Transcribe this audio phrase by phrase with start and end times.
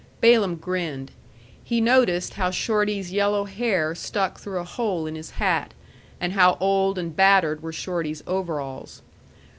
[0.19, 1.11] Balaam grinned.
[1.63, 5.75] He noticed how Shorty's yellow hair stuck through a hole in his hat,
[6.19, 9.03] and how old and battered were Shorty's overalls.